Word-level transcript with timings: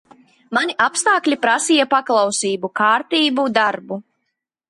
Mani 0.57 0.75
apstākļi 0.85 1.37
prasīja 1.43 1.85
paklausību, 1.91 2.71
kārtību, 2.81 3.47
darbu. 3.61 4.01